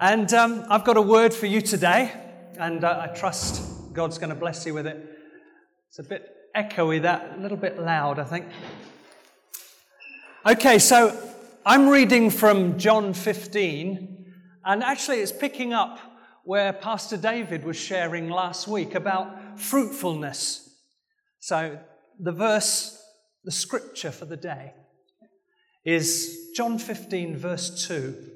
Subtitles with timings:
[0.00, 2.12] And um, I've got a word for you today,
[2.58, 5.08] and uh, I trust God's going to bless you with it.
[5.88, 8.46] It's a bit echoey, that, a little bit loud, I think.
[10.44, 11.16] Okay, so
[11.64, 14.32] I'm reading from John 15,
[14.64, 16.00] and actually it's picking up
[16.42, 20.76] where Pastor David was sharing last week about fruitfulness.
[21.38, 21.78] So
[22.18, 23.00] the verse,
[23.44, 24.72] the scripture for the day
[25.84, 28.32] is John 15, verse 2.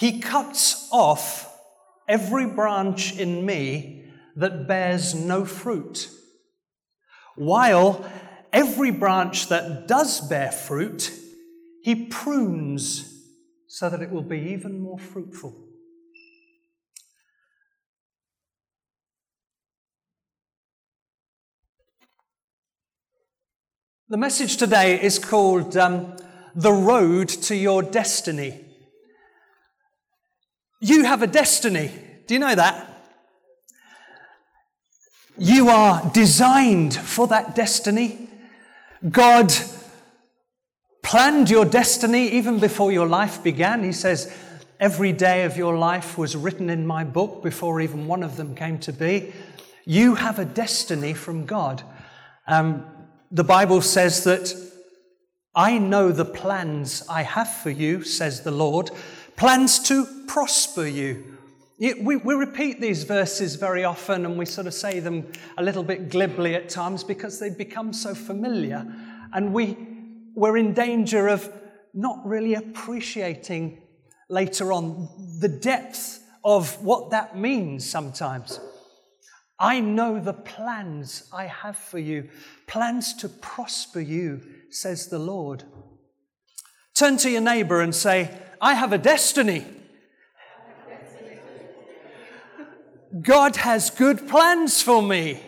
[0.00, 1.46] He cuts off
[2.08, 6.08] every branch in me that bears no fruit,
[7.36, 8.10] while
[8.50, 11.12] every branch that does bear fruit,
[11.82, 13.12] he prunes
[13.66, 15.68] so that it will be even more fruitful.
[24.08, 26.16] The message today is called um,
[26.54, 28.59] The Road to Your Destiny.
[30.80, 31.92] You have a destiny.
[32.26, 32.86] Do you know that?
[35.36, 38.28] You are designed for that destiny.
[39.08, 39.52] God
[41.02, 43.84] planned your destiny even before your life began.
[43.84, 44.34] He says,
[44.78, 48.54] Every day of your life was written in my book before even one of them
[48.54, 49.30] came to be.
[49.84, 51.82] You have a destiny from God.
[52.46, 52.86] Um,
[53.30, 54.54] the Bible says that
[55.54, 58.90] I know the plans I have for you, says the Lord,
[59.40, 61.38] plans to prosper you.
[61.78, 65.82] We, we repeat these verses very often and we sort of say them a little
[65.82, 68.86] bit glibly at times because they become so familiar.
[69.32, 69.78] And we,
[70.34, 71.50] we're in danger of
[71.94, 73.80] not really appreciating
[74.28, 75.08] later on
[75.40, 78.60] the depth of what that means sometimes.
[79.58, 82.28] I know the plans I have for you,
[82.66, 85.64] plans to prosper you, says the Lord.
[86.94, 89.64] Turn to your neighbor and say, I have a destiny.
[93.22, 95.40] God has good plans for me.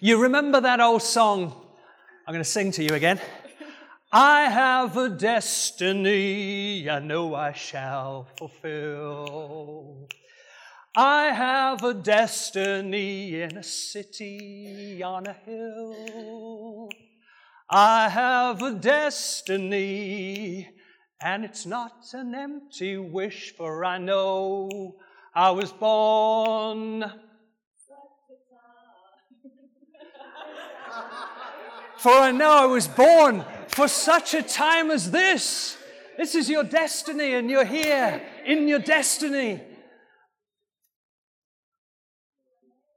[0.00, 1.54] You remember that old song?
[2.26, 3.20] I'm going to sing to you again.
[4.12, 10.08] I have a destiny I know I shall fulfill.
[10.96, 16.88] I have a destiny in a city on a hill.
[17.72, 20.68] I have a destiny,
[21.20, 24.96] and it's not an empty wish, for I know
[25.32, 27.04] I was born.
[31.98, 35.76] for I know I was born for such a time as this.
[36.16, 39.60] This is your destiny, and you're here in your destiny.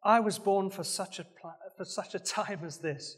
[0.03, 1.27] I was born for such a,
[1.77, 3.17] for such a time as this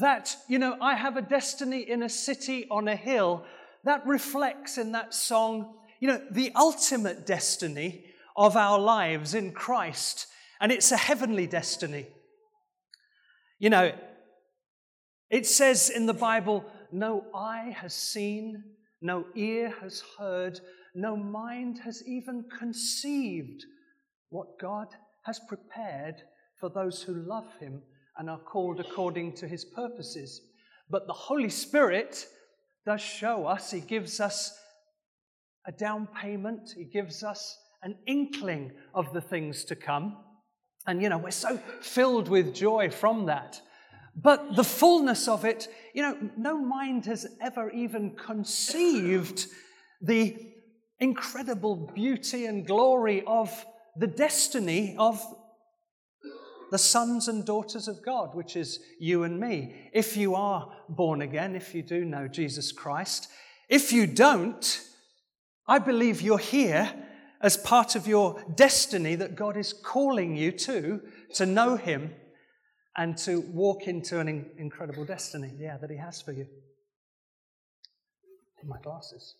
[0.00, 3.44] that, you know, I have a destiny in a city on a hill,
[3.84, 8.04] that reflects in that song, you know, the ultimate destiny
[8.36, 10.26] of our lives in Christ.
[10.60, 12.06] And it's a heavenly destiny.
[13.58, 13.92] You know,
[15.30, 18.62] it says in the Bible, no eye has seen,
[19.00, 20.60] no ear has heard,
[20.94, 23.64] no mind has even conceived
[24.28, 24.88] what God
[25.22, 26.16] has prepared
[26.58, 27.82] for those who love Him
[28.18, 30.40] and are called according to his purposes.
[30.88, 32.26] But the Holy Spirit
[32.86, 34.56] does show us, he gives us
[35.66, 40.16] a down payment, he gives us an inkling of the things to come.
[40.86, 43.60] And, you know, we're so filled with joy from that.
[44.16, 49.46] But the fullness of it, you know, no mind has ever even conceived
[50.00, 50.36] the
[50.98, 53.64] incredible beauty and glory of
[53.96, 55.22] the destiny of
[56.70, 59.90] the sons and daughters of God, which is you and me.
[59.92, 63.28] If you are born again, if you do know Jesus Christ,
[63.68, 64.80] if you don't,
[65.66, 66.92] I believe you're here
[67.40, 71.00] as part of your destiny that God is calling you to,
[71.34, 72.12] to know Him
[72.96, 76.46] and to walk into an in- incredible destiny, yeah, that He has for you.
[78.64, 79.36] My glasses.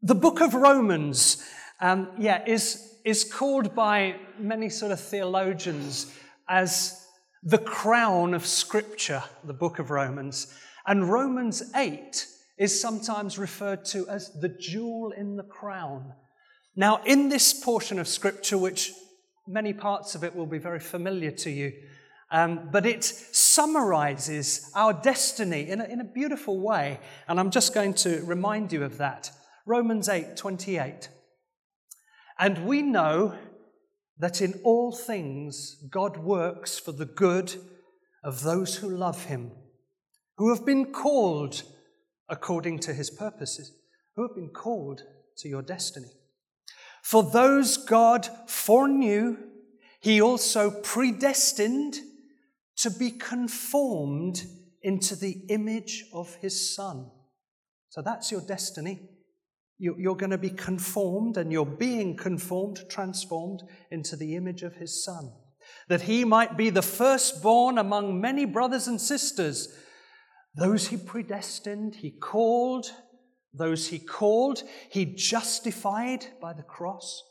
[0.00, 1.44] The book of Romans
[1.80, 6.12] um, yeah, is, is called by many sort of theologians
[6.48, 7.06] as
[7.42, 10.52] the crown of Scripture, the book of Romans.
[10.86, 12.26] And Romans 8
[12.58, 16.12] is sometimes referred to as the jewel in the crown.
[16.74, 18.92] Now, in this portion of Scripture, which
[19.46, 21.72] many parts of it will be very familiar to you,
[22.30, 27.00] um, but it summarizes our destiny in a, in a beautiful way.
[27.26, 29.30] And I'm just going to remind you of that.
[29.64, 31.08] Romans 8 28.
[32.38, 33.34] And we know
[34.18, 37.54] that in all things God works for the good
[38.22, 39.52] of those who love him,
[40.36, 41.62] who have been called
[42.28, 43.72] according to his purposes,
[44.14, 45.02] who have been called
[45.38, 46.08] to your destiny.
[47.02, 49.38] For those God foreknew,
[50.00, 51.96] he also predestined
[52.76, 54.44] to be conformed
[54.82, 57.10] into the image of his Son.
[57.88, 59.08] So that's your destiny.
[59.78, 65.04] You're going to be conformed, and you're being conformed, transformed into the image of his
[65.04, 65.32] Son,
[65.88, 69.68] that he might be the firstborn among many brothers and sisters.
[70.56, 72.86] Those he predestined, he called.
[73.54, 77.22] Those he called, he justified by the cross.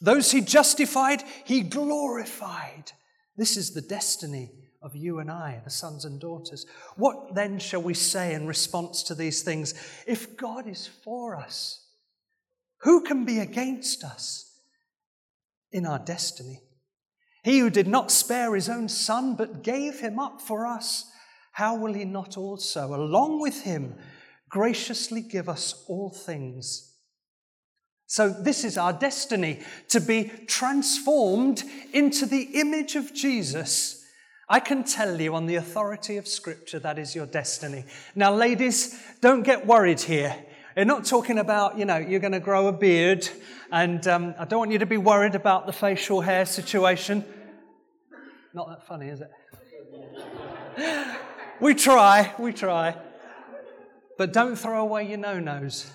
[0.00, 2.92] Those he justified, he glorified.
[3.36, 4.52] This is the destiny
[4.84, 6.66] of you and I, the sons and daughters.
[6.96, 9.74] What then shall we say in response to these things?
[10.06, 11.86] If God is for us,
[12.82, 14.60] who can be against us
[15.72, 16.60] in our destiny?
[17.42, 21.10] He who did not spare his own son, but gave him up for us,
[21.52, 23.94] how will he not also, along with him,
[24.50, 26.92] graciously give us all things?
[28.06, 34.03] So, this is our destiny to be transformed into the image of Jesus
[34.48, 37.84] I can tell you on the authority of Scripture that is your destiny.
[38.14, 40.36] Now, ladies, don't get worried here.
[40.76, 43.28] We're not talking about, you know, you're going to grow a beard,
[43.70, 47.24] and um, I don't want you to be worried about the facial hair situation.
[48.52, 49.30] Not that funny, is it?
[51.60, 52.96] we try, we try.
[54.18, 55.90] But don't throw away your no nos.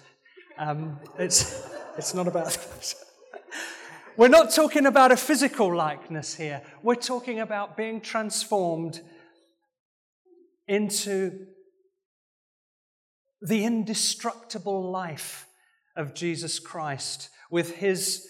[0.57, 2.57] Um, it's, it's not about.
[4.19, 6.61] We're not talking about a physical likeness here.
[6.83, 8.99] We're talking about being transformed
[10.67, 11.45] into
[13.41, 15.47] the indestructible life
[15.95, 18.27] of Jesus Christ with his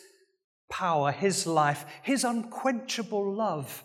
[0.69, 3.83] power, his life, his unquenchable love,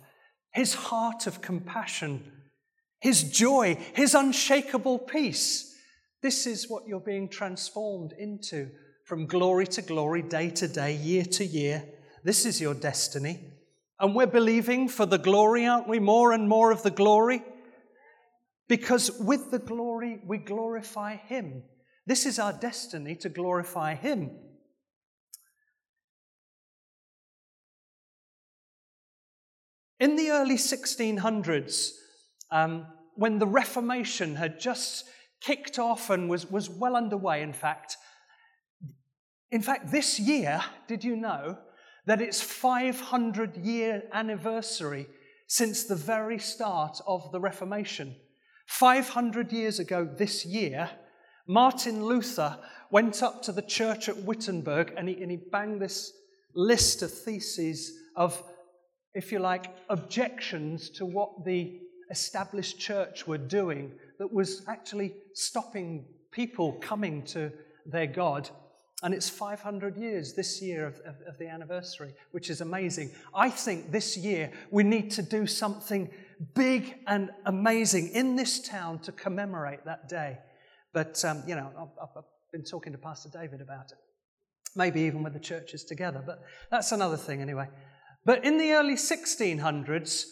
[0.52, 2.30] his heart of compassion,
[3.00, 5.74] his joy, his unshakable peace.
[6.20, 8.72] This is what you're being transformed into
[9.04, 11.84] from glory to glory, day to day, year to year.
[12.24, 13.38] This is your destiny.
[14.00, 15.98] And we're believing for the glory, aren't we?
[15.98, 17.42] More and more of the glory.
[18.66, 21.62] Because with the glory, we glorify Him.
[22.06, 24.30] This is our destiny to glorify Him.
[30.00, 31.90] In the early 1600s,
[32.50, 35.04] um, when the Reformation had just
[35.40, 37.96] kicked off and was, was well underway, in fact,
[39.50, 41.58] in fact, this year, did you know
[42.06, 45.06] that it's 500 year anniversary
[45.46, 48.16] since the very start of the Reformation?
[48.66, 50.90] 500 years ago this year,
[51.46, 52.58] Martin Luther
[52.90, 56.12] went up to the church at Wittenberg and he, and he banged this
[56.54, 58.42] list of theses of,
[59.14, 61.80] if you like, objections to what the
[62.10, 67.50] established church were doing that was actually stopping people coming to
[67.86, 68.48] their God.
[69.04, 73.10] And it's 500 years this year of, of, of, the anniversary, which is amazing.
[73.34, 76.08] I think this year we need to do something
[76.54, 80.38] big and amazing in this town to commemorate that day.
[80.94, 83.98] But, um, you know, I've, I've been talking to Pastor David about it.
[84.74, 87.68] Maybe even with the churches together, but that's another thing anyway.
[88.24, 90.24] But in the early 1600s,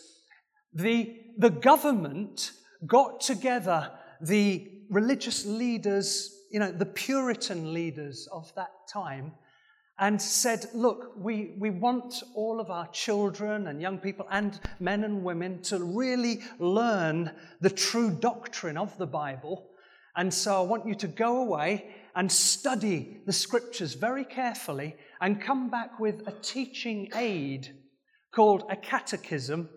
[0.72, 2.52] the, the government
[2.86, 9.32] got together the religious leaders you know, the Puritan leaders of that time
[9.98, 15.02] and said, Look, we, we want all of our children and young people and men
[15.02, 19.70] and women to really learn the true doctrine of the Bible.
[20.14, 25.40] And so I want you to go away and study the scriptures very carefully and
[25.40, 27.74] come back with a teaching aid
[28.34, 29.70] called a catechism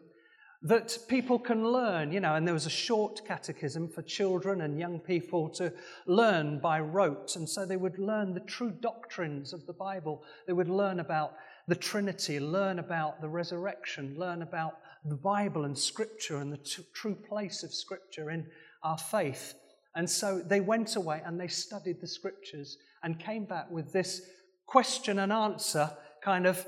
[0.65, 4.79] that people can learn, you know, and there was a short catechism for children and
[4.79, 5.71] young people to
[6.07, 7.35] learn by rote.
[7.35, 10.23] And so they would learn the true doctrines of the Bible.
[10.47, 11.35] They would learn about
[11.67, 16.83] the Trinity, learn about the resurrection, learn about the Bible and Scripture and the t-
[16.95, 18.47] true place of Scripture in
[18.81, 19.53] our faith.
[19.95, 24.19] And so they went away and they studied the Scriptures and came back with this
[24.65, 25.91] question and answer
[26.23, 26.65] kind of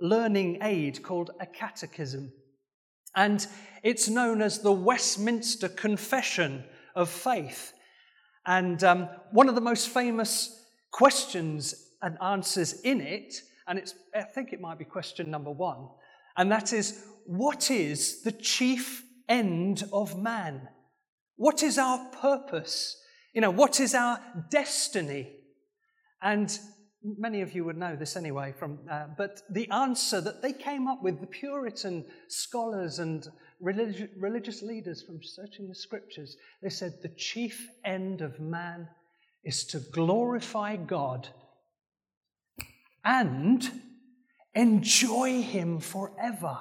[0.00, 2.32] learning aid called a catechism.
[3.16, 3.46] And
[3.82, 6.62] it's known as the Westminster Confession
[6.94, 7.72] of Faith.
[8.44, 14.22] And um, one of the most famous questions and answers in it, and it's, I
[14.22, 15.88] think it might be question number one,
[16.36, 20.68] and that is what is the chief end of man?
[21.36, 23.02] What is our purpose?
[23.34, 24.20] You know, what is our
[24.50, 25.32] destiny?
[26.22, 26.56] And
[27.18, 30.88] many of you would know this anyway, from, uh, but the answer that they came
[30.88, 33.26] up with, the Puritan scholars and
[33.62, 38.88] religi- religious leaders from searching the scriptures, they said the chief end of man
[39.44, 41.28] is to glorify God
[43.04, 43.70] and
[44.54, 46.58] enjoy Him forever.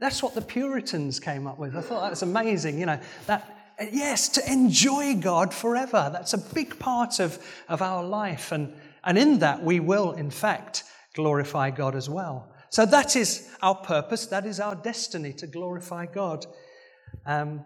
[0.00, 1.76] That's what the Puritans came up with.
[1.76, 2.78] I thought that was amazing.
[2.78, 3.56] You know, that
[3.92, 6.10] yes, to enjoy God forever.
[6.12, 8.52] That's a big part of, of our life.
[8.52, 8.72] And,
[9.06, 10.84] and in that, we will, in fact,
[11.14, 12.52] glorify God as well.
[12.70, 14.26] So that is our purpose.
[14.26, 16.44] That is our destiny to glorify God.
[17.24, 17.64] Um,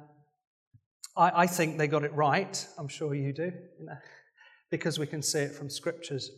[1.16, 2.66] I, I, think they got it right.
[2.78, 3.96] I'm sure you do, you know,
[4.70, 6.30] because we can see it from scriptures.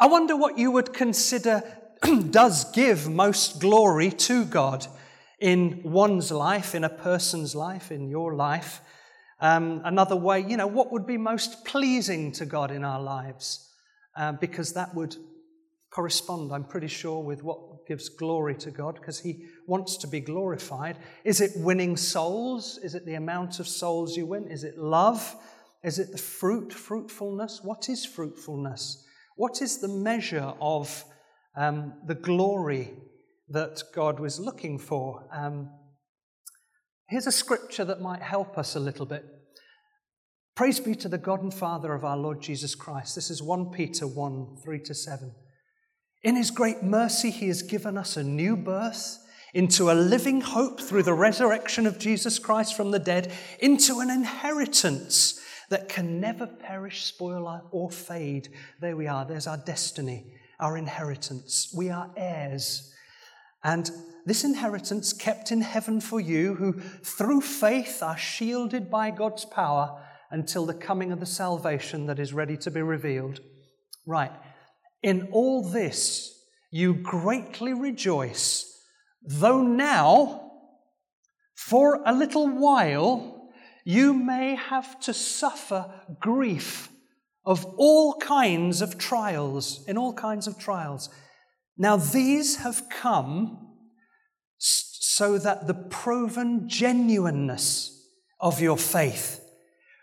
[0.00, 1.62] I wonder what you would consider
[2.30, 4.86] does give most glory to God
[5.38, 8.80] in one's life, in a person's life, in your life.
[9.40, 13.72] Um, another way, you know, what would be most pleasing to God in our lives?
[14.16, 15.16] Uh, because that would
[15.90, 20.20] correspond, I'm pretty sure, with what gives glory to God, because He wants to be
[20.20, 20.96] glorified.
[21.24, 22.78] Is it winning souls?
[22.82, 24.48] Is it the amount of souls you win?
[24.48, 25.36] Is it love?
[25.84, 27.60] Is it the fruit, fruitfulness?
[27.62, 29.04] What is fruitfulness?
[29.36, 31.04] What is the measure of
[31.58, 32.92] um, the glory
[33.50, 35.26] that God was looking for.
[35.32, 35.70] Um,
[37.08, 39.24] here's a scripture that might help us a little bit.
[40.54, 43.14] Praise be to the God and Father of our Lord Jesus Christ.
[43.14, 45.32] This is 1 Peter 1 3 to 7.
[46.24, 49.18] In his great mercy, he has given us a new birth
[49.54, 54.10] into a living hope through the resurrection of Jesus Christ from the dead, into an
[54.10, 58.48] inheritance that can never perish, spoil, or fade.
[58.80, 61.72] There we are, there's our destiny, our inheritance.
[61.74, 62.92] We are heirs
[63.64, 63.90] and
[64.26, 70.04] this inheritance kept in heaven for you, who through faith are shielded by God's power
[70.30, 73.40] until the coming of the salvation that is ready to be revealed.
[74.06, 74.32] Right.
[75.02, 76.34] In all this,
[76.70, 78.66] you greatly rejoice,
[79.22, 80.50] though now,
[81.54, 83.50] for a little while,
[83.84, 86.90] you may have to suffer grief
[87.46, 91.08] of all kinds of trials, in all kinds of trials.
[91.78, 93.68] Now, these have come
[94.58, 98.04] so that the proven genuineness
[98.40, 99.40] of your faith,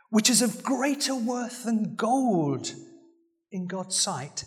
[0.10, 2.72] which is of greater worth than gold
[3.52, 4.46] in God's sight,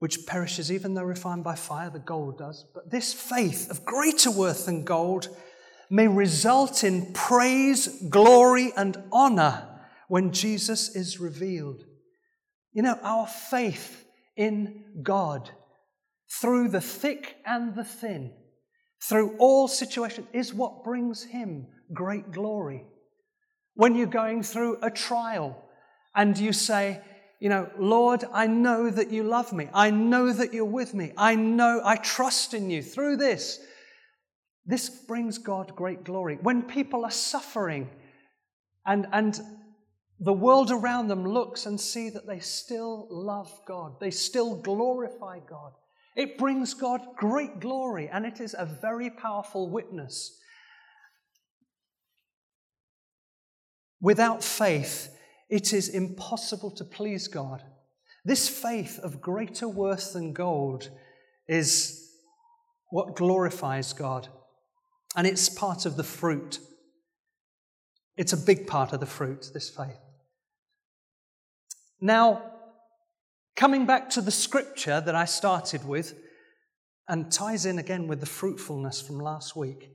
[0.00, 4.30] which perishes even though refined by fire, the gold does, but this faith of greater
[4.30, 5.28] worth than gold
[5.88, 9.66] may result in praise, glory, and honor
[10.08, 11.84] when Jesus is revealed.
[12.72, 14.04] You know, our faith
[14.36, 15.50] in God
[16.40, 18.32] through the thick and the thin,
[19.02, 22.84] through all situations, is what brings Him great glory.
[23.74, 25.62] When you're going through a trial
[26.14, 27.00] and you say,
[27.40, 29.68] you know, Lord, I know that you love me.
[29.74, 31.12] I know that you're with me.
[31.16, 33.60] I know, I trust in you through this.
[34.64, 36.38] This brings God great glory.
[36.40, 37.90] When people are suffering
[38.86, 39.38] and, and
[40.18, 45.40] the world around them looks and see that they still love God, they still glorify
[45.40, 45.72] God,
[46.16, 50.38] it brings God great glory, and it is a very powerful witness.
[54.00, 55.14] Without faith,
[55.50, 57.62] it is impossible to please God.
[58.24, 60.88] This faith of greater worth than gold
[61.46, 62.10] is
[62.90, 64.28] what glorifies God,
[65.14, 66.58] and it's part of the fruit.
[68.16, 70.00] It's a big part of the fruit, this faith.
[72.00, 72.55] Now,
[73.56, 76.14] Coming back to the scripture that I started with,
[77.08, 79.90] and ties in again with the fruitfulness from last week.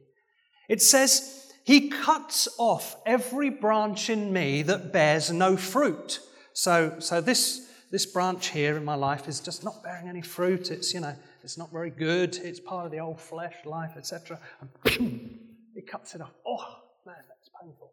[0.70, 6.20] It says, He cuts off every branch in me that bears no fruit.
[6.54, 10.72] So, so this, this branch here in my life is just not bearing any fruit.
[10.72, 12.38] It's, you know, it's not very good.
[12.38, 14.40] It's part of the old flesh life, etc.
[14.86, 15.40] And
[15.76, 16.34] he cuts it off.
[16.46, 17.92] Oh, man, that's painful.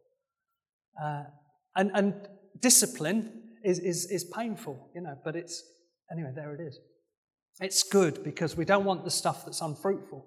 [1.01, 1.25] Uh,
[1.77, 2.15] and, and
[2.61, 5.63] discipline is, is, is painful, you know, but it's,
[6.11, 6.79] anyway, there it is.
[7.61, 10.25] It's good because we don't want the stuff that's unfruitful.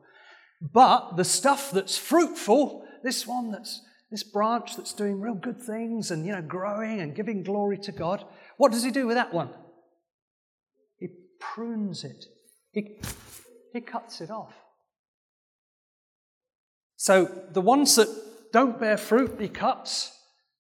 [0.62, 3.82] But the stuff that's fruitful, this one that's,
[4.12, 7.92] this branch that's doing real good things and, you know, growing and giving glory to
[7.92, 8.26] God,
[8.58, 9.50] what does he do with that one?
[11.00, 11.08] He
[11.40, 12.26] prunes it.
[12.74, 13.00] He,
[13.74, 14.54] he cuts it off.
[16.96, 18.08] So the ones that
[18.54, 20.16] don't bear fruit, he cuts.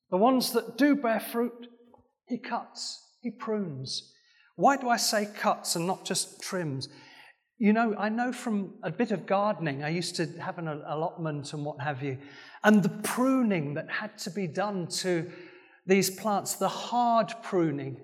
[0.09, 1.67] The ones that do bear fruit,
[2.31, 4.13] he cuts, he prunes.
[4.55, 6.87] Why do I say cuts and not just trims?
[7.57, 11.53] You know, I know from a bit of gardening, I used to have an allotment
[11.53, 12.17] and what have you,
[12.63, 15.29] and the pruning that had to be done to
[15.85, 17.97] these plants, the hard pruning,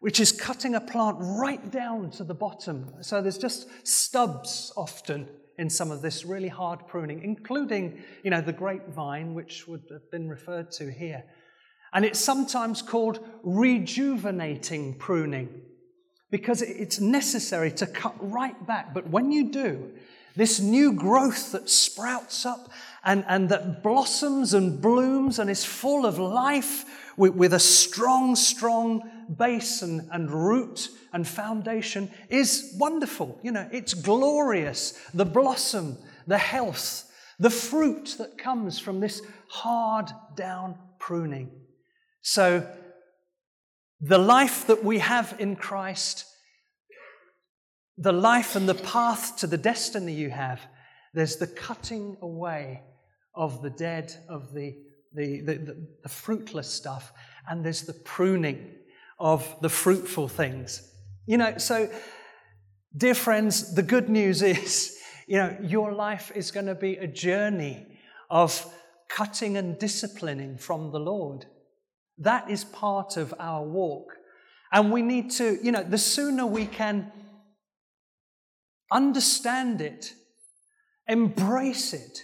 [0.00, 2.90] which is cutting a plant right down to the bottom.
[3.02, 8.40] So there's just stubs often in some of this really hard pruning, including, you know,
[8.40, 11.24] the grapevine, which would have been referred to here.
[11.92, 15.62] And it's sometimes called rejuvenating pruning
[16.30, 18.94] because it's necessary to cut right back.
[18.94, 19.92] But when you do,
[20.36, 22.70] this new growth that sprouts up
[23.04, 26.84] and, and that blossoms and blooms and is full of life
[27.16, 29.02] with, with a strong, strong
[29.36, 33.38] base and, and root and foundation is wonderful.
[33.42, 34.92] You know, it's glorious.
[35.12, 41.50] The blossom, the health, the fruit that comes from this hard down pruning.
[42.22, 42.66] So,
[44.00, 46.24] the life that we have in Christ,
[47.98, 50.60] the life and the path to the destiny you have,
[51.12, 52.82] there's the cutting away
[53.34, 54.76] of the dead, of the,
[55.14, 57.12] the, the, the, fruitless stuff,
[57.48, 58.74] and there's the pruning
[59.18, 60.92] of the fruitful things.
[61.26, 61.90] You know, so,
[62.96, 67.06] dear friends, the good news is, you know, your life is going to be a
[67.06, 67.86] journey
[68.30, 68.66] of
[69.08, 71.46] cutting and disciplining from the Lord.
[72.20, 74.12] That is part of our walk.
[74.72, 77.10] And we need to, you know, the sooner we can
[78.92, 80.12] understand it,
[81.08, 82.22] embrace it,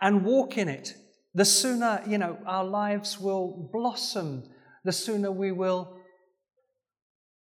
[0.00, 0.94] and walk in it,
[1.34, 4.42] the sooner, you know, our lives will blossom,
[4.84, 5.96] the sooner we will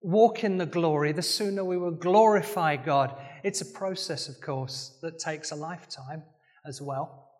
[0.02, 3.14] walk in the glory, the sooner we will glorify God.
[3.44, 6.22] It's a process, of course, that takes a lifetime
[6.66, 7.30] as well.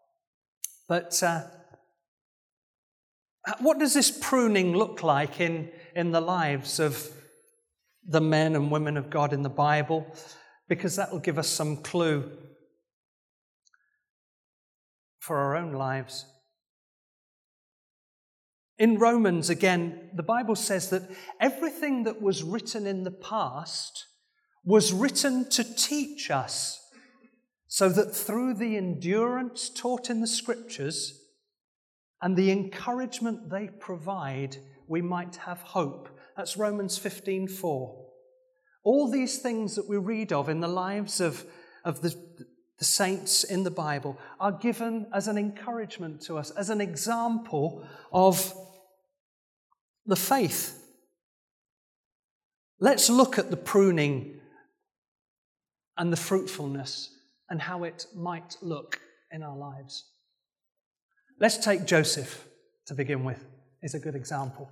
[0.89, 1.45] But uh,
[3.61, 7.09] what does this pruning look like in, in the lives of
[8.07, 10.07] the men and women of God in the Bible?
[10.69, 12.31] Because that will give us some clue
[15.19, 16.27] for our own lives.
[18.79, 24.07] In Romans, again, the Bible says that everything that was written in the past
[24.65, 26.79] was written to teach us,
[27.67, 31.18] so that through the endurance taught in the Scriptures
[32.23, 36.09] and the encouragement they provide, we might have hope.
[36.37, 38.07] That's Romans 15:4.
[38.85, 41.45] All these things that we read of in the lives of,
[41.85, 42.15] of the,
[42.79, 47.87] the saints in the Bible are given as an encouragement to us, as an example
[48.13, 48.55] of
[50.07, 50.75] the faith.
[52.81, 54.41] Let's look at the pruning
[55.97, 57.11] and the fruitfulness
[57.51, 59.01] and how it might look
[59.33, 60.05] in our lives.
[61.41, 62.45] Let's take Joseph
[62.87, 63.45] to begin with,
[63.83, 64.69] is a good example.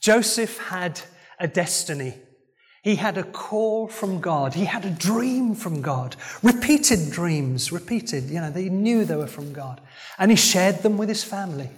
[0.00, 1.00] Joseph had
[1.40, 2.14] a destiny.
[2.82, 4.52] He had a call from God.
[4.52, 6.16] He had a dream from God.
[6.42, 8.24] Repeated dreams, repeated.
[8.24, 9.80] You know, they knew they were from God.
[10.18, 11.70] And he shared them with his family.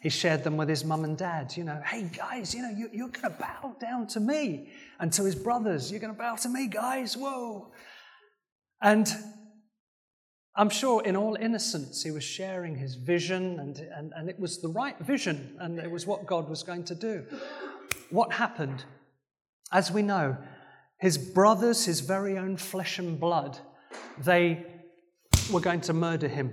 [0.00, 1.56] He shared them with his mum and dad.
[1.56, 4.68] You know, hey guys, you know, you, you're going to bow down to me.
[5.00, 7.16] And to his brothers, you're going to bow to me, guys.
[7.16, 7.72] Whoa.
[8.80, 9.08] And
[10.56, 14.58] I'm sure in all innocence, he was sharing his vision, and, and, and it was
[14.58, 17.24] the right vision, and it was what God was going to do.
[18.10, 18.84] What happened?
[19.72, 20.36] As we know,
[20.98, 23.58] his brothers, his very own flesh and blood,
[24.18, 24.64] they
[25.52, 26.52] were going to murder him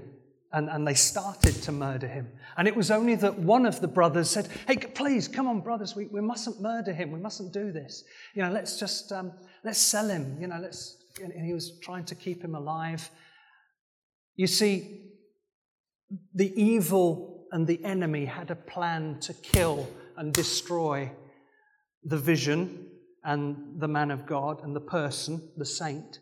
[0.54, 2.28] and, and they started to murder him.
[2.58, 5.96] And it was only that one of the brothers said, Hey, please, come on, brothers,
[5.96, 7.12] we, we mustn't murder him.
[7.12, 8.04] We mustn't do this.
[8.34, 9.32] You know, let's just, um,
[9.64, 10.38] let's sell him.
[10.40, 13.10] You know, let's, and he was trying to keep him alive.
[14.36, 15.02] You see,
[16.34, 21.12] the evil and the enemy had a plan to kill and destroy
[22.04, 22.88] the vision
[23.24, 26.20] and the man of God and the person, the saint.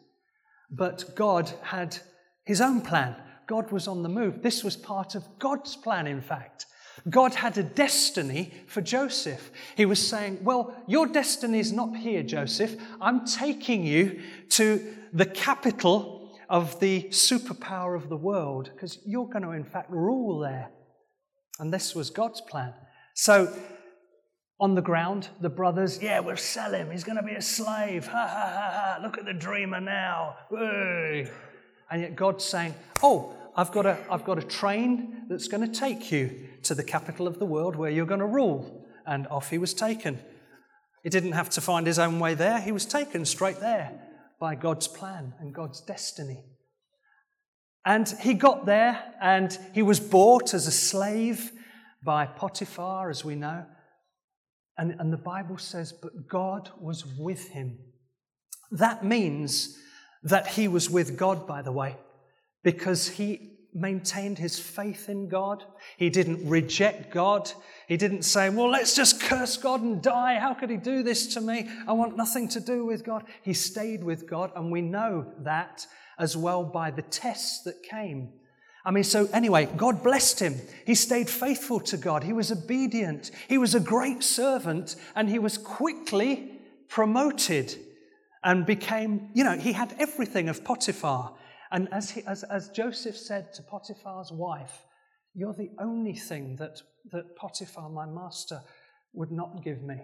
[0.69, 1.97] But God had
[2.45, 3.15] his own plan.
[3.47, 4.43] God was on the move.
[4.43, 6.65] This was part of God's plan, in fact.
[7.09, 9.51] God had a destiny for Joseph.
[9.75, 12.75] He was saying, Well, your destiny is not here, Joseph.
[12.99, 16.18] I'm taking you to the capital
[16.49, 20.69] of the superpower of the world because you're going to, in fact, rule there.
[21.59, 22.73] And this was God's plan.
[23.13, 23.53] So,
[24.59, 26.91] on the ground, the brothers, yeah, we'll sell him.
[26.91, 28.07] He's going to be a slave.
[28.07, 28.99] Ha ha ha ha.
[29.01, 30.35] Look at the dreamer now.
[31.91, 35.79] And yet God's saying, Oh, I've got, a, I've got a train that's going to
[35.79, 38.87] take you to the capital of the world where you're going to rule.
[39.05, 40.19] And off he was taken.
[41.03, 44.08] He didn't have to find his own way there, he was taken straight there
[44.39, 46.43] by God's plan and God's destiny.
[47.85, 51.51] And he got there and he was bought as a slave
[52.03, 53.65] by Potiphar, as we know.
[54.77, 57.77] And, and the Bible says, but God was with him.
[58.71, 59.77] That means
[60.23, 61.97] that he was with God, by the way
[62.63, 65.63] because he maintained his faith in God.
[65.97, 67.51] He didn't reject God.
[67.87, 70.39] He didn't say, Well, let's just curse God and die.
[70.39, 71.69] How could he do this to me?
[71.87, 73.23] I want nothing to do with God.
[73.43, 75.85] He stayed with God, and we know that
[76.17, 78.33] as well by the tests that came.
[78.85, 80.55] I mean, so anyway, God blessed him.
[80.85, 82.23] He stayed faithful to God.
[82.23, 83.31] He was obedient.
[83.47, 87.75] He was a great servant, and he was quickly promoted
[88.43, 91.33] and became, you know, he had everything of Potiphar.
[91.71, 94.85] And as, he, as, as Joseph said to Potiphar's wife,
[95.33, 98.61] You're the only thing that, that Potiphar, my master,
[99.13, 99.97] would not give me.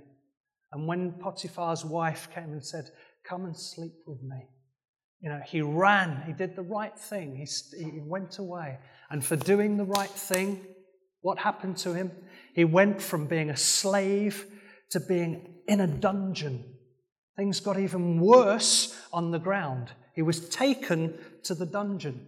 [0.71, 2.89] And when Potiphar's wife came and said,
[3.27, 4.47] Come and sleep with me,
[5.21, 7.47] you know, he ran, he did the right thing, he,
[7.83, 8.77] he went away.
[9.09, 10.61] And for doing the right thing,
[11.21, 12.11] what happened to him?
[12.53, 14.45] He went from being a slave
[14.91, 16.63] to being in a dungeon.
[17.35, 19.91] Things got even worse on the ground.
[20.15, 22.27] He was taken to the dungeon.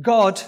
[0.00, 0.40] God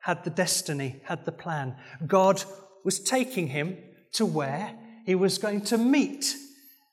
[0.00, 1.76] had the destiny, had the plan.
[2.06, 2.44] God
[2.84, 3.78] was taking him
[4.12, 6.36] to where he was going to meet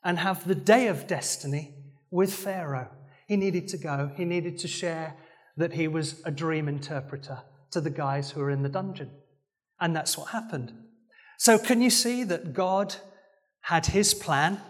[0.04, 1.76] and have the day of destiny
[2.10, 2.90] with Pharaoh.
[3.28, 5.16] He needed to go, he needed to share
[5.58, 7.40] that he was a dream interpreter
[7.72, 9.12] to the guys who were in the dungeon.
[9.80, 10.74] And that's what happened.
[11.38, 12.96] So, can you see that God
[13.62, 14.62] had his plan?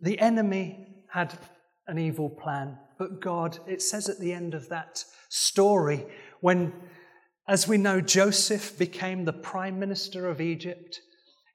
[0.00, 1.38] The enemy had
[1.86, 2.78] an evil plan.
[2.98, 6.06] But God, it says at the end of that story,
[6.40, 6.72] when,
[7.48, 11.00] as we know, Joseph became the prime minister of Egypt,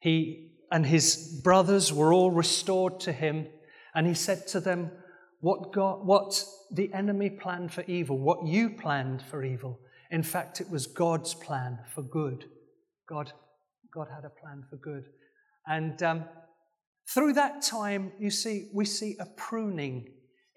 [0.01, 3.47] he and his brothers were all restored to him,
[3.95, 4.91] and he said to them,
[5.39, 9.79] What, God, what the enemy planned for evil, what you planned for evil,
[10.11, 12.45] in fact, it was God's plan for good.
[13.07, 13.31] God,
[13.93, 15.05] God had a plan for good.
[15.67, 16.25] And um,
[17.13, 20.07] through that time, you see, we see a pruning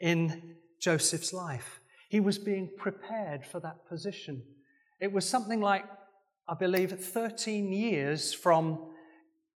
[0.03, 1.81] in Joseph's life.
[2.11, 4.43] He was being prepared for that position.
[5.01, 5.85] It was something like,
[6.47, 8.91] I believe, 13 years from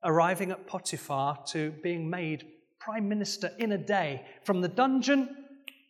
[0.03, 2.45] arriving at Potiphar to being made
[2.79, 5.29] prime minister in a day, from the dungeon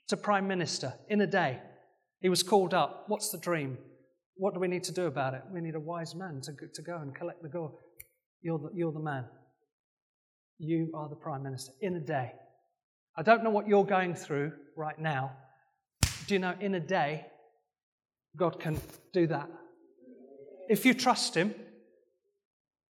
[0.08, 1.60] to prime minister in a day.
[2.22, 3.06] He was called up.
[3.08, 3.78] What's the dream?
[4.36, 5.42] What do we need to do about it?
[5.52, 7.72] We need a wise man to, to go and collect the gold.
[8.42, 9.26] You're the, you're the man.
[10.60, 12.34] You are the prime minister in a day.
[13.16, 15.34] I don't know what you're going through right now.
[16.28, 17.26] Do you know, in a day,
[18.36, 18.80] God can
[19.12, 19.50] do that.
[20.68, 21.54] If you trust Him,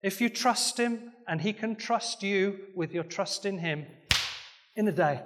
[0.01, 3.85] if you trust Him and He can trust you with your trust in Him,
[4.75, 5.21] in a day.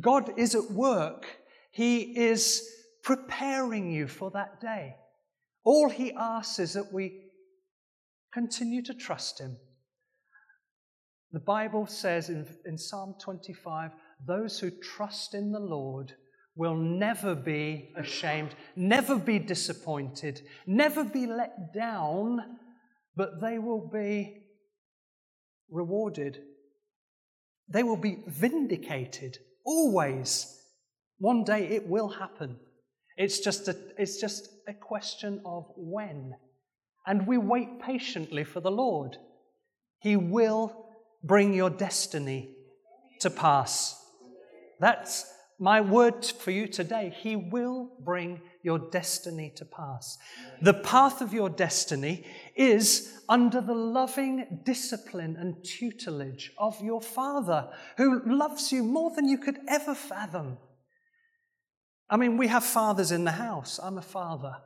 [0.00, 1.26] God is at work.
[1.70, 2.68] He is
[3.02, 4.96] preparing you for that day.
[5.64, 7.20] All He asks is that we
[8.32, 9.56] continue to trust Him
[11.32, 13.90] the Bible says in, in Psalm 25
[14.26, 16.12] those who trust in the Lord
[16.54, 22.38] will never be ashamed, never be disappointed, never be let down,
[23.16, 24.42] but they will be
[25.70, 26.38] rewarded.
[27.68, 30.58] They will be vindicated always.
[31.18, 32.58] One day it will happen.
[33.16, 36.34] It's just a, it's just a question of when.
[37.06, 39.16] And we wait patiently for the Lord.
[40.00, 40.86] He will
[41.22, 42.50] bring your destiny
[43.20, 43.98] to pass.
[44.80, 45.24] That's
[45.58, 47.14] my word for you today.
[47.16, 50.18] He will bring your destiny to pass.
[50.60, 57.68] The path of your destiny is under the loving discipline and tutelage of your Father,
[57.96, 60.58] who loves you more than you could ever fathom.
[62.10, 63.78] I mean, we have fathers in the house.
[63.82, 64.56] I'm a father.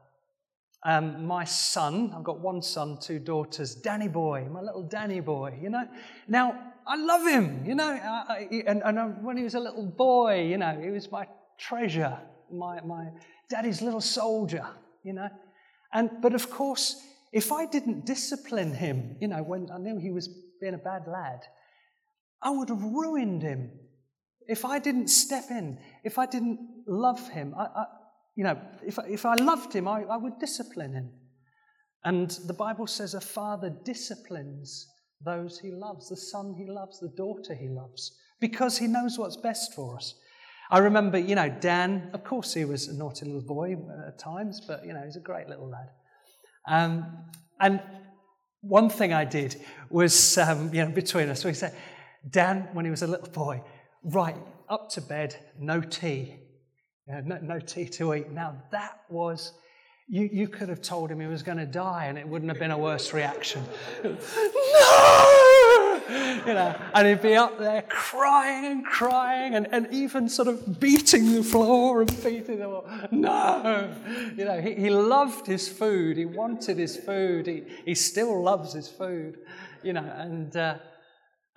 [0.87, 5.59] Um, my son, I've got one son, two daughters, Danny boy, my little Danny boy,
[5.61, 5.85] you know.
[6.29, 9.85] Now, I love him, you know, I, I, and, and when he was a little
[9.85, 11.27] boy, you know, he was my
[11.59, 12.17] treasure,
[12.53, 13.09] my, my
[13.51, 14.65] daddy's little soldier,
[15.03, 15.29] you know.
[15.93, 20.13] And, but of course, if I didn't discipline him, you know, when I knew he
[20.13, 20.29] was
[20.61, 21.41] being a bad lad,
[22.41, 23.73] I would have ruined him.
[24.47, 27.85] If I didn't step in, if I didn't love him, I, I,
[28.37, 31.11] you know, if, if I loved him, I, I would discipline him.
[32.05, 34.87] And the Bible says a father disciplines
[35.25, 39.37] those he loves, the son he loves, the daughter he loves, because he knows what's
[39.37, 40.15] best for us.
[40.71, 44.61] I remember, you know, Dan, of course he was a naughty little boy at times,
[44.67, 45.89] but, you know, he's a great little lad.
[46.69, 47.07] Um,
[47.61, 47.81] and
[48.61, 49.57] one thing I did
[49.89, 51.75] was, um, you know, between us, we said,
[52.29, 53.63] Dan, when he was a little boy,
[54.03, 54.37] right,
[54.69, 56.35] up to bed, no tea.
[57.09, 58.31] No, no tea to eat.
[58.33, 59.53] Now, that was,
[60.09, 62.59] you, you could have told him he was going to die and it wouldn't have
[62.59, 63.65] been a worse reaction.
[64.05, 64.13] no!
[66.09, 70.81] you know, and he'd be up there crying and crying and, and even sort of
[70.81, 73.09] beating the floor and beating the floor.
[73.11, 73.93] No,
[74.37, 76.17] you know, he, he loved his food.
[76.17, 77.47] He wanted his food.
[77.47, 79.39] He, he still loves his food,
[79.83, 80.79] you know, and, uh,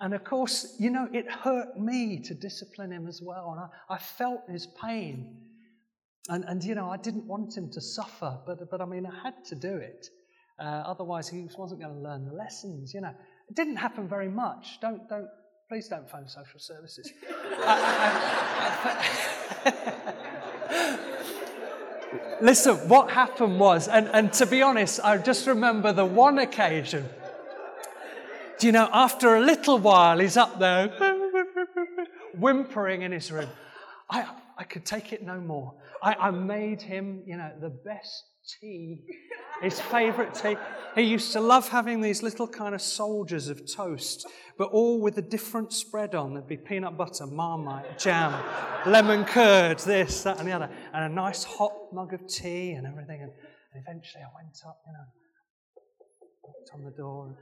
[0.00, 3.52] and of course, you know, it hurt me to discipline him as well.
[3.52, 5.36] And I, I felt his pain.
[6.28, 9.14] And, and, you know, I didn't want him to suffer, but, but I mean, I
[9.22, 10.08] had to do it.
[10.58, 13.14] Uh, otherwise, he wasn't going to learn the lessons, you know.
[13.48, 14.78] It didn't happen very much.
[14.80, 15.28] Don't, don't,
[15.68, 17.12] please don't phone social services.
[17.62, 17.66] Uh,
[19.66, 20.10] uh, uh,
[22.40, 27.06] Listen, what happened was, and, and to be honest, I just remember the one occasion.
[28.60, 30.88] Do you know, after a little while, he's up there
[32.34, 33.48] whimpering in his room.
[34.10, 35.72] I, I could take it no more.
[36.02, 38.22] I, I made him, you know, the best
[38.60, 39.02] tea,
[39.62, 40.58] his favorite tea.
[40.94, 44.26] He used to love having these little kind of soldiers of toast,
[44.58, 46.34] but all with a different spread on.
[46.34, 48.44] There'd be peanut butter, marmite, jam,
[48.84, 52.86] lemon curd, this, that, and the other, and a nice hot mug of tea and
[52.86, 53.22] everything.
[53.22, 53.32] And,
[53.72, 55.06] and eventually I went up, you know,
[56.44, 57.38] knocked on the door.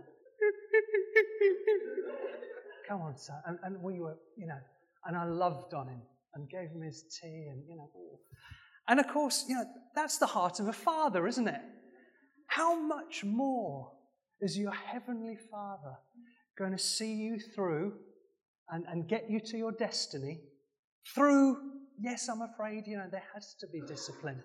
[2.89, 3.35] Come on, sir.
[3.47, 4.59] And, and we were, you know,
[5.07, 6.01] and I loved on him
[6.35, 7.91] and gave him his tea and, you know.
[7.97, 8.19] Oh.
[8.89, 11.61] And of course, you know, that's the heart of a father, isn't it?
[12.47, 13.93] How much more
[14.41, 15.97] is your heavenly father
[16.59, 17.93] going to see you through
[18.71, 20.41] and, and get you to your destiny
[21.15, 21.59] through,
[22.01, 24.43] yes, I'm afraid, you know, there has to be discipline.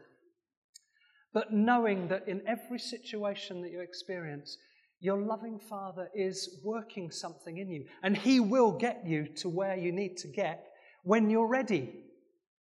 [1.33, 4.57] But knowing that in every situation that you experience,
[5.03, 9.75] your loving Father is working something in you, and He will get you to where
[9.75, 10.65] you need to get
[11.03, 12.05] when you're ready.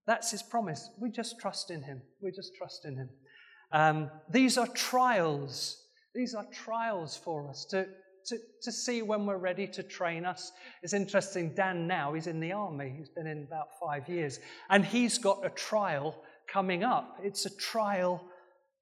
[0.05, 0.91] That's His promise.
[0.99, 1.99] We just trust in Him.
[2.21, 3.09] We just trust in Him.
[3.71, 5.81] Um, these are trials.
[6.13, 7.87] These are trials for us to,
[8.27, 10.51] to, to see when we're ready to train us.
[10.83, 12.93] It's interesting, Dan now, he's in the army.
[12.99, 14.39] He's been in about five years.
[14.69, 16.15] And he's got a trial
[16.47, 17.17] coming up.
[17.23, 18.23] It's a trial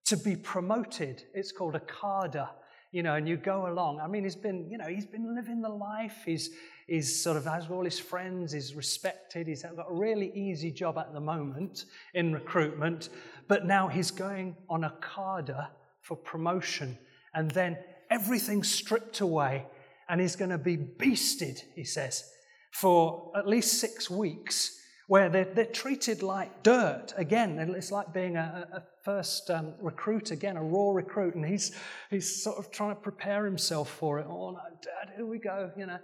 [0.07, 1.23] to be promoted.
[1.33, 2.49] It's called a cadre
[2.91, 3.99] you know, and you go along.
[3.99, 6.23] I mean, he's been, you know, he's been living the life.
[6.25, 6.51] He's,
[6.87, 8.53] he's sort of has all his friends.
[8.53, 9.47] He's respected.
[9.47, 13.09] He's got a really easy job at the moment in recruitment.
[13.47, 15.67] But now he's going on a cadre
[16.01, 16.97] for promotion.
[17.33, 17.77] And then
[18.09, 19.65] everything's stripped away.
[20.07, 22.29] And he's going to be beasted, he says,
[22.71, 27.59] for at least six weeks where they're, they're treated like dirt again.
[27.59, 31.75] It's like being a, a first um, recruit again, a raw recruit, and he's,
[32.09, 34.25] he's sort of trying to prepare himself for it.
[34.27, 35.99] Oh, no, Dad, here we go, you know.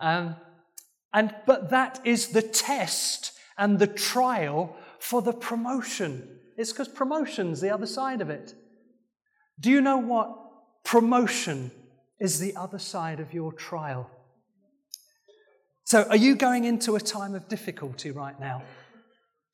[0.00, 0.36] Um,
[1.12, 6.38] and, but that is the test and the trial for the promotion.
[6.56, 8.54] It's because promotion's the other side of it.
[9.58, 10.36] Do you know what?
[10.84, 11.70] Promotion
[12.18, 14.10] is the other side of your trial.
[15.84, 18.62] So, are you going into a time of difficulty right now?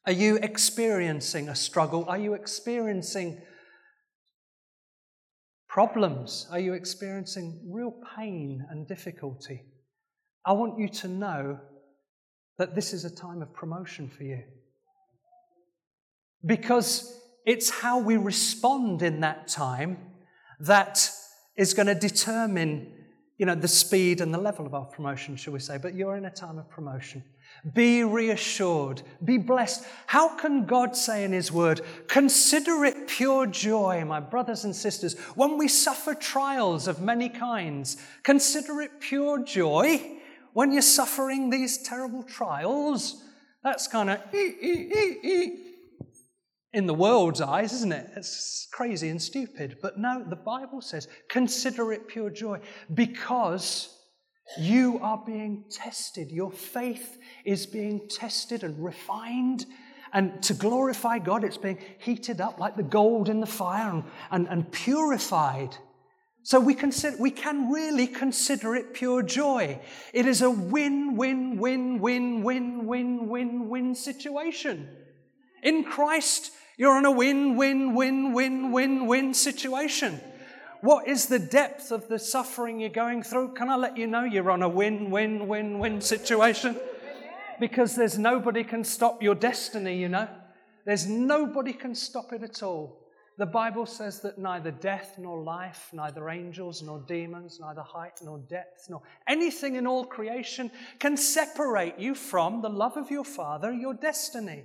[0.07, 2.05] Are you experiencing a struggle?
[2.09, 3.41] Are you experiencing
[5.69, 6.47] problems?
[6.51, 9.62] Are you experiencing real pain and difficulty?
[10.45, 11.59] I want you to know
[12.59, 14.43] that this is a time of promotion for you.
[16.45, 19.99] Because it's how we respond in that time
[20.61, 21.11] that
[21.57, 22.93] is going to determine
[23.38, 26.16] you know, the speed and the level of our promotion, shall we say, but you're
[26.16, 27.22] in a time of promotion.
[27.75, 29.87] Be reassured, be blessed.
[30.07, 35.18] How can God say in His Word, consider it pure joy, my brothers and sisters,
[35.35, 37.99] when we suffer trials of many kinds?
[38.22, 40.18] Consider it pure joy
[40.53, 43.22] when you're suffering these terrible trials.
[43.62, 44.20] That's kind of
[46.72, 48.11] in the world's eyes, isn't it?
[48.16, 49.79] It's crazy and stupid.
[49.81, 52.61] But no, the Bible says, consider it pure joy
[52.92, 53.96] because
[54.59, 56.31] you are being tested.
[56.31, 59.66] Your faith is being tested and refined.
[60.12, 64.05] And to glorify God, it's being heated up like the gold in the fire and,
[64.31, 65.76] and, and purified.
[66.42, 69.81] So we, consider, we can really consider it pure joy.
[70.12, 74.88] It is a win, win, win, win, win, win, win, win situation.
[75.62, 80.21] In Christ, you're in a win, win, win, win, win, win situation.
[80.83, 83.55] What is the depth of the suffering you're going through?
[83.55, 86.79] Can I let you know you're on a win, win, win, win situation?
[87.59, 90.29] Because there's nobody can stop your destiny, you know.
[90.85, 93.01] There's nobody can stop it at all.
[93.38, 98.38] The Bible says that neither death nor life, neither angels nor demons, neither height nor
[98.38, 103.73] depth, nor anything in all creation can separate you from the love of your Father,
[103.73, 104.64] your destiny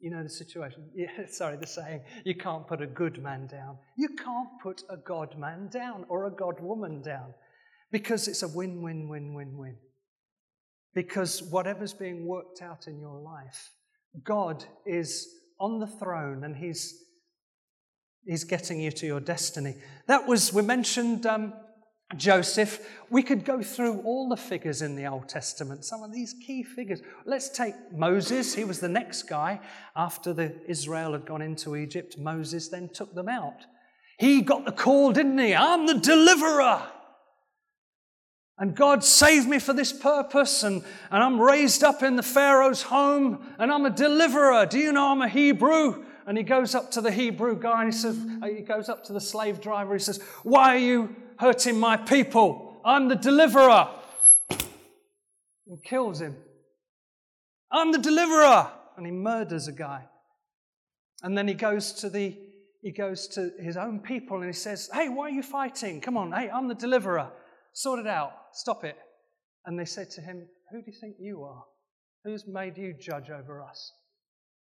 [0.00, 0.84] You know the situation.
[0.94, 3.76] Yeah, sorry, the saying, you can't put a good man down.
[3.96, 7.34] You can't put a God man down or a God woman down
[7.92, 9.76] because it's a win, win, win, win, win.
[10.94, 13.70] Because whatever's being worked out in your life,
[14.24, 15.28] God is
[15.60, 16.94] on the throne and He's,
[18.24, 19.76] he's getting you to your destiny.
[20.06, 21.52] That was, we mentioned um,
[22.16, 22.86] Joseph.
[23.08, 26.62] We could go through all the figures in the Old Testament, some of these key
[26.62, 27.00] figures.
[27.24, 28.54] Let's take Moses.
[28.54, 29.60] He was the next guy
[29.94, 32.16] after the Israel had gone into Egypt.
[32.18, 33.66] Moses then took them out.
[34.18, 35.54] He got the call, didn't he?
[35.54, 36.82] I'm the deliverer.
[38.58, 42.82] And God saved me for this purpose, and, and I'm raised up in the Pharaoh's
[42.82, 44.66] home, and I'm a deliverer.
[44.66, 46.04] Do you know I'm a Hebrew?
[46.26, 49.12] And he goes up to the Hebrew guy and he says, he goes up to
[49.12, 49.94] the slave driver.
[49.94, 52.80] He says, Why are you hurting my people?
[52.84, 53.88] I'm the deliverer.
[54.50, 56.36] And kills him.
[57.72, 58.70] I'm the deliverer.
[58.96, 60.04] And he murders a guy.
[61.22, 62.36] And then he goes to the
[62.82, 66.00] he goes to his own people and he says, Hey, why are you fighting?
[66.00, 67.30] Come on, hey, I'm the deliverer.
[67.74, 68.32] Sort it out.
[68.52, 68.96] Stop it.
[69.66, 71.62] And they said to him, Who do you think you are?
[72.24, 73.92] Who's made you judge over us?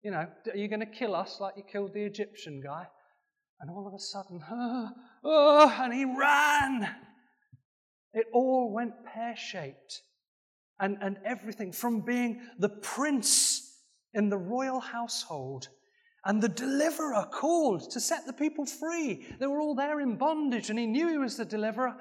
[0.03, 2.87] You know, are you going to kill us like you killed the Egyptian guy?
[3.61, 4.91] And all of a sudden, ah,
[5.25, 6.89] oh, and he ran.
[8.15, 10.03] It all went pear shaped.
[10.81, 13.75] And, and everything from being the prince
[14.15, 15.69] in the royal household
[16.25, 19.27] and the deliverer called to set the people free.
[19.41, 21.97] They were all there in bondage, and he knew he was the deliverer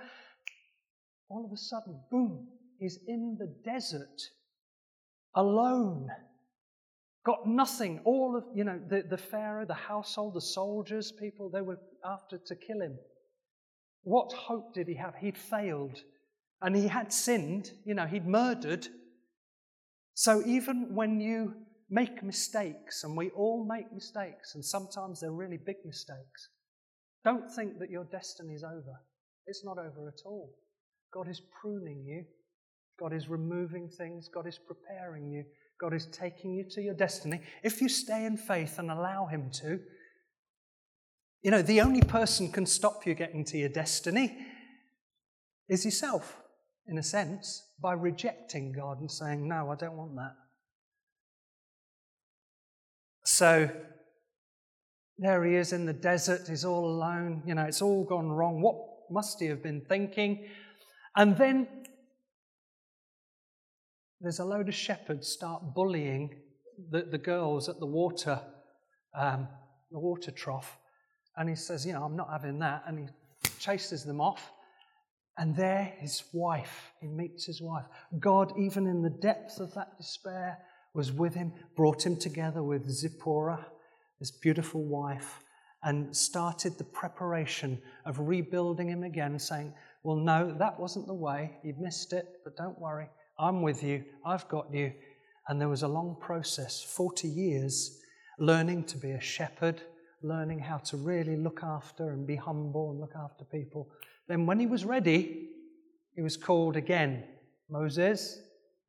[1.30, 2.48] all of a sudden, boom,
[2.80, 4.22] he's in the desert
[5.36, 6.08] alone.
[7.28, 8.00] Got nothing.
[8.06, 12.38] All of, you know, the, the Pharaoh, the household, the soldiers, people, they were after
[12.38, 12.98] to kill him.
[14.04, 15.14] What hope did he have?
[15.20, 16.00] He'd failed.
[16.62, 18.88] And he had sinned, you know, he'd murdered.
[20.14, 21.54] So even when you
[21.90, 26.50] make mistakes, and we all make mistakes, and sometimes they're really big mistakes,
[27.26, 29.02] don't think that your destiny is over.
[29.48, 30.54] It's not over at all.
[31.14, 32.24] God is pruning you.
[32.98, 34.30] God is removing things.
[34.34, 35.44] God is preparing you.
[35.80, 37.42] God is taking you to your destiny.
[37.64, 39.80] If you stay in faith and allow Him to,
[41.44, 44.38] you know, the only person can stop you getting to your destiny
[45.70, 46.38] is yourself,
[46.88, 50.34] in a sense, by rejecting God and saying, No, I don't want that.
[53.26, 53.70] So
[55.20, 57.44] there he is in the desert, he's all alone.
[57.46, 58.62] You know, it's all gone wrong.
[58.62, 58.76] What
[59.12, 60.48] must he have been thinking?
[61.16, 61.68] And then
[64.22, 66.36] there's a load of shepherds start bullying
[66.92, 68.42] the, the girls at the water,
[69.16, 69.48] um,
[69.92, 70.78] the water trough.
[71.36, 72.84] And he says, You know, I'm not having that.
[72.88, 74.52] And he chases them off.
[75.38, 77.86] And there, his wife, he meets his wife.
[78.20, 80.58] God, even in the depths of that despair,
[80.96, 83.68] was with him, brought him together with Zipporah,
[84.18, 85.44] his beautiful wife,
[85.84, 91.60] and started the preparation of rebuilding him again, saying, well, no, that wasn't the way.
[91.64, 93.10] You've missed it, but don't worry.
[93.40, 94.04] I'm with you.
[94.26, 94.94] I've got you.
[95.48, 98.00] And there was a long process 40 years
[98.40, 99.82] learning to be a shepherd,
[100.22, 103.90] learning how to really look after and be humble and look after people.
[104.28, 105.50] Then, when he was ready,
[106.16, 107.24] he was called again
[107.70, 108.40] Moses,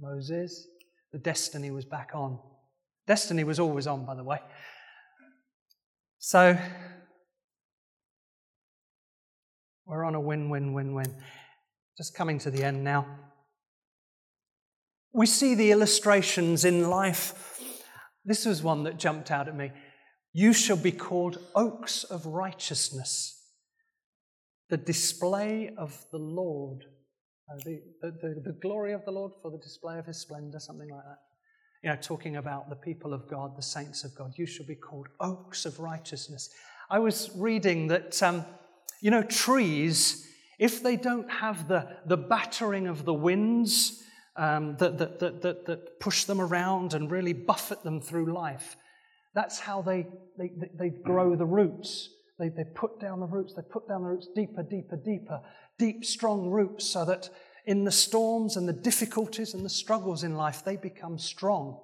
[0.00, 0.66] Moses.
[1.12, 2.38] The destiny was back on.
[3.06, 4.40] Destiny was always on, by the way.
[6.18, 6.58] So
[9.88, 11.14] We're on a win win win win.
[11.96, 13.06] Just coming to the end now.
[15.12, 17.60] We see the illustrations in life.
[18.24, 19.72] This was one that jumped out at me.
[20.32, 23.42] You shall be called oaks of righteousness,
[24.68, 26.84] the display of the Lord,
[27.50, 30.90] uh, the, the, the glory of the Lord for the display of his splendor, something
[30.90, 31.18] like that.
[31.82, 34.32] You know, talking about the people of God, the saints of God.
[34.36, 36.50] You shall be called oaks of righteousness.
[36.90, 38.44] I was reading that um,
[39.00, 44.02] you know, trees, if they don't have the, the battering of the winds
[44.38, 48.76] um, that, that, that, that, that push them around and really buffet them through life,
[49.34, 50.06] that's how they,
[50.38, 52.10] they, they grow the roots.
[52.38, 55.40] They, they put down the roots, they put down the roots deeper, deeper, deeper,
[55.76, 57.28] deep, strong roots, so that
[57.66, 61.80] in the storms and the difficulties and the struggles in life, they become strong.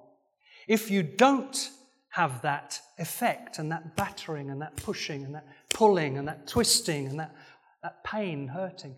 [0.67, 1.69] If you don't
[2.09, 7.07] have that effect and that battering and that pushing and that pulling and that twisting
[7.07, 7.35] and that,
[7.83, 8.95] that pain, hurting,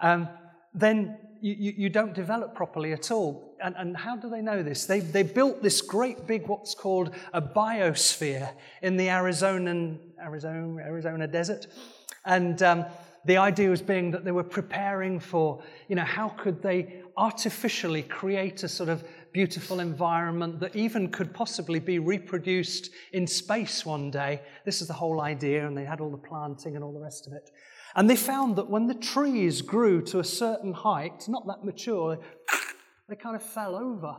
[0.00, 0.28] um,
[0.72, 3.56] then you, you, don't develop properly at all.
[3.62, 4.86] And, and how do they know this?
[4.86, 11.26] They, they built this great big, what's called a biosphere in the Arizonan, Arizona, Arizona
[11.26, 11.66] desert.
[12.24, 12.86] And um,
[13.24, 18.04] the idea was being that they were preparing for, you know, how could they artificially
[18.04, 24.10] create a sort of beautiful environment that even could possibly be reproduced in space one
[24.10, 24.40] day.
[24.64, 27.26] This is the whole idea, and they had all the planting and all the rest
[27.26, 27.50] of it.
[27.94, 32.18] And they found that when the trees grew to a certain height, not that mature,
[33.08, 34.16] they kind of fell over.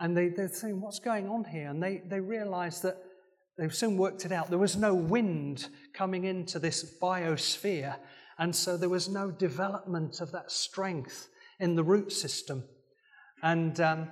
[0.00, 1.68] And they, they're saying, What's going on here?
[1.68, 2.96] And they, they realized that
[3.58, 4.48] they soon worked it out.
[4.48, 7.96] There was no wind coming into this biosphere.
[8.38, 11.28] And so there was no development of that strength
[11.58, 12.64] in the root system.
[13.42, 14.08] And um,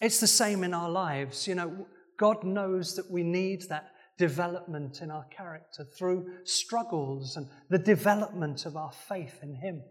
[0.00, 1.46] it's the same in our lives.
[1.46, 1.86] You know,
[2.18, 8.66] God knows that we need that development in our character through struggles and the development
[8.66, 9.82] of our faith in Him.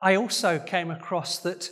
[0.00, 1.70] I also came across that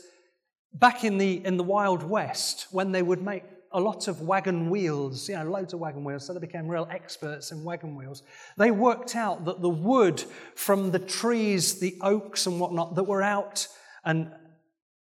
[0.72, 4.68] back in the, in the Wild West, when they would make a lot of wagon
[4.68, 8.22] wheels, you know, loads of wagon wheels, so they became real experts in wagon wheels.
[8.56, 10.24] They worked out that the wood
[10.54, 13.66] from the trees, the oaks and whatnot, that were out
[14.04, 14.32] and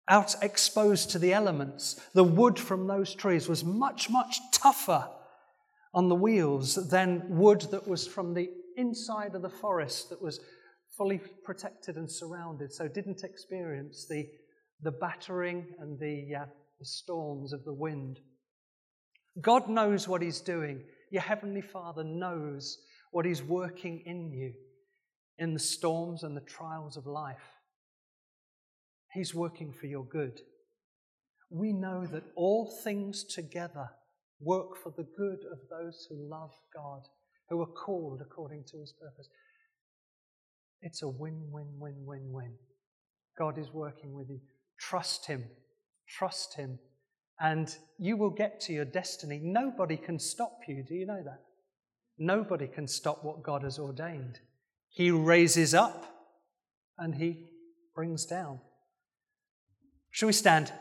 [0.07, 5.07] out exposed to the elements, the wood from those trees was much, much tougher
[5.93, 10.39] on the wheels than wood that was from the inside of the forest that was
[10.97, 14.27] fully protected and surrounded, so didn't experience the,
[14.81, 16.45] the battering and the, uh,
[16.79, 18.19] the storms of the wind.
[19.41, 20.83] God knows what He's doing.
[21.11, 22.79] Your Heavenly Father knows
[23.11, 24.53] what He's working in you
[25.39, 27.37] in the storms and the trials of life.
[29.13, 30.41] He's working for your good.
[31.49, 33.89] We know that all things together
[34.39, 37.01] work for the good of those who love God,
[37.49, 39.29] who are called according to his purpose.
[40.81, 42.53] It's a win, win, win, win, win.
[43.37, 44.39] God is working with you.
[44.79, 45.45] Trust him.
[46.07, 46.79] Trust him.
[47.39, 49.39] And you will get to your destiny.
[49.43, 50.83] Nobody can stop you.
[50.87, 51.41] Do you know that?
[52.17, 54.39] Nobody can stop what God has ordained.
[54.89, 56.05] He raises up
[56.97, 57.45] and he
[57.93, 58.59] brings down.
[60.11, 60.71] Shall we stand?